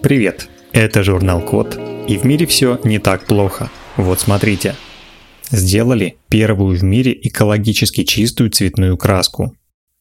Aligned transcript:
Привет, 0.00 0.48
это 0.72 1.02
журнал 1.02 1.44
Код, 1.44 1.76
и 2.06 2.16
в 2.18 2.24
мире 2.24 2.46
все 2.46 2.78
не 2.84 3.00
так 3.00 3.26
плохо. 3.26 3.68
Вот 3.96 4.20
смотрите. 4.20 4.76
Сделали 5.50 6.16
первую 6.28 6.78
в 6.78 6.84
мире 6.84 7.18
экологически 7.20 8.04
чистую 8.04 8.50
цветную 8.50 8.96
краску. 8.96 9.56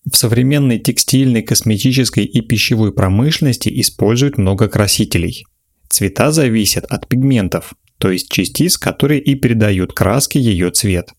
В 0.06 0.16
современной 0.16 0.78
текстильной, 0.78 1.42
косметической 1.42 2.26
и 2.26 2.42
пищевой 2.42 2.94
промышленности 2.94 3.70
используют 3.82 4.38
много 4.38 4.68
красителей. 4.68 5.46
Цвета 5.90 6.32
зависят 6.32 6.86
от 6.86 7.08
пигментов, 7.08 7.74
то 7.98 8.12
есть 8.12 8.32
частиц, 8.32 8.78
которые 8.78 9.20
и 9.20 9.34
передают 9.34 9.94
краске 9.94 10.40
ее 10.40 10.70
цвет. 10.70 11.10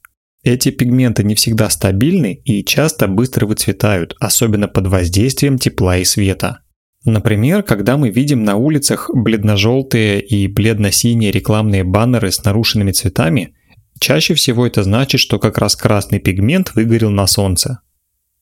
Эти 0.45 0.71
пигменты 0.71 1.25
не 1.25 1.35
всегда 1.35 1.69
стабильны 1.69 2.41
и 2.45 2.65
часто 2.65 3.09
быстро 3.09 3.47
выцветают, 3.47 4.15
особенно 4.21 4.69
под 4.69 4.87
воздействием 4.87 5.59
тепла 5.59 5.99
и 5.99 6.05
света. 6.05 6.61
Например, 7.05 7.63
когда 7.63 7.97
мы 7.97 8.11
видим 8.11 8.45
на 8.45 8.57
улицах 8.57 9.11
бледно-желтые 9.13 10.21
и 10.21 10.49
бледно-синие 10.49 11.31
рекламные 11.31 11.85
баннеры 11.85 12.31
с 12.31 12.43
нарушенными 12.45 12.93
цветами, 12.93 13.55
чаще 14.01 14.35
всего 14.35 14.67
это 14.67 14.83
значит, 14.83 15.21
что 15.21 15.39
как 15.39 15.59
раз 15.59 15.77
красный 15.77 16.19
пигмент 16.19 16.75
выгорел 16.75 17.11
на 17.11 17.27
солнце. 17.27 17.81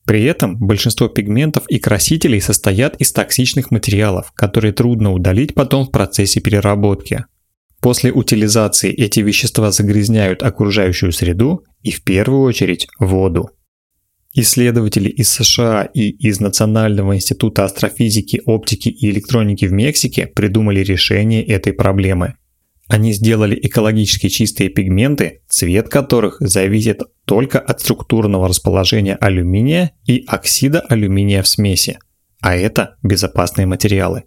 При 0.05 0.23
этом 0.23 0.57
большинство 0.57 1.09
пигментов 1.09 1.67
и 1.67 1.79
красителей 1.79 2.39
состоят 2.39 2.95
из 2.95 3.11
токсичных 3.11 3.71
материалов, 3.71 4.31
которые 4.33 4.71
трудно 4.71 5.11
удалить 5.11 5.53
потом 5.53 5.85
в 5.85 5.91
процессе 5.91 6.39
переработки. 6.39 7.25
После 7.81 8.11
утилизации 8.11 8.91
эти 8.91 9.19
вещества 9.19 9.69
загрязняют 9.71 10.43
окружающую 10.43 11.11
среду 11.11 11.63
и 11.83 11.91
в 11.91 12.03
первую 12.03 12.41
очередь 12.41 12.87
воду. 12.99 13.51
Исследователи 14.39 15.09
из 15.09 15.29
США 15.29 15.89
и 15.95 16.11
из 16.11 16.39
Национального 16.39 17.15
института 17.15 17.65
астрофизики, 17.65 18.39
оптики 18.45 18.87
и 18.87 19.09
электроники 19.09 19.65
в 19.65 19.71
Мексике 19.71 20.27
придумали 20.27 20.81
решение 20.81 21.43
этой 21.43 21.73
проблемы. 21.73 22.35
Они 22.87 23.13
сделали 23.13 23.59
экологически 23.59 24.29
чистые 24.29 24.69
пигменты, 24.69 25.41
цвет 25.49 25.89
которых 25.89 26.37
зависит 26.39 27.01
только 27.25 27.59
от 27.59 27.81
структурного 27.81 28.47
расположения 28.47 29.15
алюминия 29.15 29.93
и 30.05 30.23
оксида 30.27 30.81
алюминия 30.81 31.41
в 31.41 31.47
смеси, 31.47 31.97
а 32.39 32.55
это 32.55 32.97
безопасные 33.01 33.65
материалы. 33.65 34.25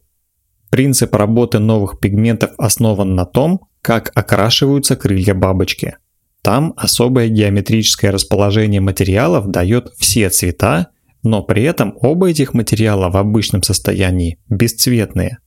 Принцип 0.70 1.14
работы 1.14 1.60
новых 1.60 2.00
пигментов 2.00 2.50
основан 2.58 3.14
на 3.14 3.26
том, 3.26 3.60
как 3.80 4.10
окрашиваются 4.16 4.96
крылья 4.96 5.34
бабочки– 5.34 5.94
там 6.42 6.72
особое 6.76 7.28
геометрическое 7.28 8.10
расположение 8.10 8.80
материалов 8.80 9.48
дает 9.48 9.92
все 9.98 10.30
цвета, 10.30 10.88
но 11.22 11.42
при 11.42 11.64
этом 11.64 11.94
оба 12.00 12.30
этих 12.30 12.54
материала 12.54 13.10
в 13.10 13.16
обычном 13.16 13.62
состоянии 13.62 14.38
бесцветные. 14.48 15.38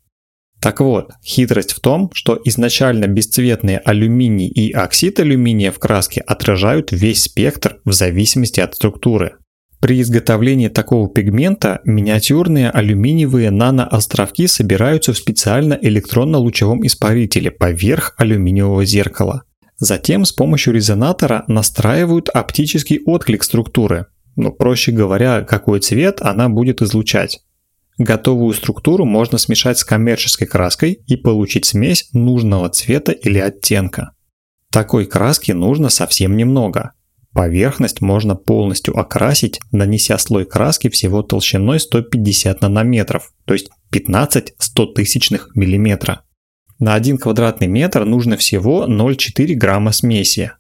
Так 0.62 0.80
вот, 0.80 1.12
хитрость 1.26 1.74
в 1.74 1.80
том, 1.82 2.10
что 2.14 2.40
изначально 2.46 3.08
бесцветные 3.08 3.80
алюминий 3.80 4.48
и 4.48 4.72
оксид 4.72 5.20
алюминия 5.20 5.72
в 5.72 5.80
краске 5.80 6.22
отражают 6.22 6.92
весь 6.92 7.24
спектр 7.24 7.80
в 7.84 7.92
зависимости 7.92 8.62
от 8.62 8.76
структуры. 8.76 9.34
При 9.82 10.00
изготовлении 10.00 10.70
такого 10.70 11.10
пигмента 11.10 11.82
миниатюрные 11.84 12.70
алюминиевые 12.70 13.52
наноостровки 13.52 14.48
собираются 14.48 15.12
в 15.12 15.18
специально 15.18 15.78
электронно-лучевом 15.82 16.86
испарителе 16.86 17.52
поверх 17.52 18.14
алюминиевого 18.18 18.86
зеркала– 18.86 19.44
Затем 19.78 20.26
с 20.26 20.32
помощью 20.32 20.74
резонатора 20.74 21.44
настраивают 21.48 22.30
оптический 22.30 23.02
отклик 23.06 23.44
структуры, 23.44 24.08
ну, 24.36 24.52
проще 24.52 24.92
говоря, 24.92 25.42
какой 25.42 25.80
цвет 25.80 26.22
она 26.22 26.50
будет 26.50 26.82
излучать. 26.82 27.42
Готовую 27.98 28.54
структуру 28.54 29.06
можно 29.06 29.38
смешать 29.38 29.78
с 29.78 29.84
коммерческой 29.84 30.48
краской 30.48 30.94
и 31.06 31.16
получить 31.16 31.66
смесь 31.66 32.10
нужного 32.12 32.70
цвета 32.70 33.12
или 33.12 33.38
оттенка. 33.38 34.12
Такой 34.72 35.06
краски 35.06 35.52
нужно 35.52 35.90
совсем 35.90 36.36
немного. 36.36 36.94
Поверхность 37.34 38.02
можно 38.02 38.36
полностью 38.36 38.98
окрасить, 38.98 39.60
нанеся 39.72 40.18
слой 40.18 40.46
краски 40.46 40.90
всего 40.90 41.22
толщиной 41.22 41.80
150 41.80 42.62
нанометров, 42.62 43.34
то 43.46 43.54
есть 43.54 43.70
15 43.92 44.56
100 44.58 44.86
тысячных 44.88 45.56
миллиметра. 45.56 46.24
На 46.80 46.96
1 46.96 47.18
квадратный 47.18 47.68
метр 47.68 48.06
нужно 48.06 48.38
всего 48.38 48.86
0,4 48.88 49.54
грамма 49.54 49.92
смеси. 49.92 50.52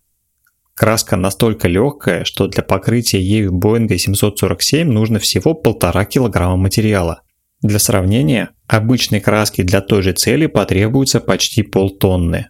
Краска 0.75 1.15
настолько 1.15 1.67
легкая, 1.67 2.23
что 2.23 2.47
для 2.47 2.63
покрытия 2.63 3.21
ею 3.21 3.53
Боинга 3.53 3.97
747 3.97 4.89
нужно 4.89 5.19
всего 5.19 5.53
1,5 5.53 6.05
килограмма 6.05 6.57
материала. 6.57 7.21
Для 7.61 7.79
сравнения, 7.79 8.49
обычной 8.67 9.21
краски 9.21 9.61
для 9.61 9.81
той 9.81 10.01
же 10.01 10.13
цели 10.13 10.47
потребуется 10.47 11.19
почти 11.19 11.63
полтонны. 11.63 12.47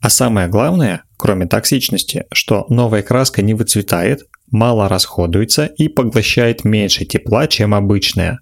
А 0.00 0.10
самое 0.10 0.48
главное, 0.48 1.04
кроме 1.16 1.46
токсичности, 1.46 2.26
что 2.30 2.66
новая 2.68 3.02
краска 3.02 3.40
не 3.40 3.54
выцветает, 3.54 4.20
мало 4.50 4.88
расходуется 4.88 5.64
и 5.64 5.88
поглощает 5.88 6.64
меньше 6.64 7.06
тепла, 7.06 7.46
чем 7.46 7.74
обычная. 7.74 8.40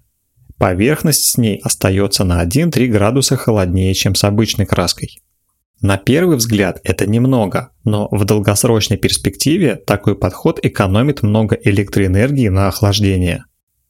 Поверхность 0.63 1.25
с 1.25 1.37
ней 1.37 1.59
остается 1.61 2.23
на 2.23 2.41
1-3 2.41 2.87
градуса 2.87 3.35
холоднее, 3.35 3.93
чем 3.93 4.15
с 4.15 4.23
обычной 4.23 4.65
краской. 4.65 5.19
На 5.81 5.97
первый 5.97 6.37
взгляд 6.37 6.79
это 6.85 7.05
немного, 7.05 7.71
но 7.83 8.07
в 8.11 8.23
долгосрочной 8.23 8.95
перспективе 8.95 9.75
такой 9.75 10.17
подход 10.17 10.61
экономит 10.63 11.21
много 11.21 11.59
электроэнергии 11.61 12.47
на 12.47 12.69
охлаждение. 12.69 13.43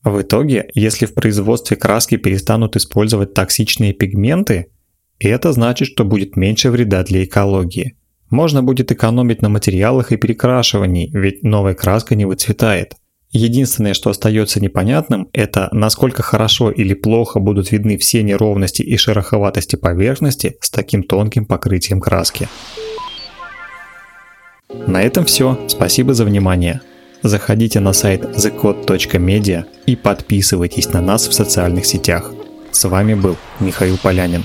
В 0.04 0.20
итоге, 0.24 0.68
если 0.74 1.06
в 1.06 1.14
производстве 1.14 1.78
краски 1.78 2.18
перестанут 2.18 2.76
использовать 2.76 3.36
токсичные 3.36 3.94
пигменты, 3.94 4.72
это 5.20 5.54
значит, 5.54 5.90
что 5.90 6.06
будет 6.06 6.36
меньше 6.38 6.72
вреда 6.72 7.04
для 7.04 7.24
экологии. 7.24 8.00
Можно 8.32 8.64
будет 8.64 8.92
экономить 8.92 9.44
на 9.44 9.50
материалах 9.50 10.12
и 10.12 10.18
перекрашивании, 10.18 11.12
ведь 11.14 11.44
новая 11.44 11.76
краска 11.76 12.16
не 12.16 12.26
выцветает. 12.26 12.96
Единственное, 13.34 13.96
что 13.96 14.12
остается 14.12 14.62
непонятным, 14.62 15.28
это 15.34 15.68
насколько 15.72 16.22
хорошо 16.22 16.70
или 16.70 16.94
плохо 16.94 17.40
будут 17.40 17.72
видны 17.72 17.98
все 17.98 18.22
неровности 18.22 18.84
и 18.84 18.96
шероховатости 18.96 19.76
поверхности 19.76 20.58
с 20.62 20.70
таким 20.70 21.02
тонким 21.02 21.46
покрытием 21.46 22.00
краски. 22.00 22.48
На 24.86 25.02
этом 25.02 25.26
все. 25.26 25.60
Спасибо 25.68 26.14
за 26.14 26.26
внимание. 26.26 26.82
Заходите 27.24 27.80
на 27.80 27.94
сайт 27.94 28.24
thecode.media 28.24 29.66
и 29.88 29.96
подписывайтесь 29.96 30.90
на 30.90 31.02
нас 31.02 31.28
в 31.28 31.34
социальных 31.34 31.88
сетях. 31.88 32.32
С 32.72 32.88
вами 32.88 33.16
был 33.16 33.36
Михаил 33.60 33.98
Полянин. 33.98 34.44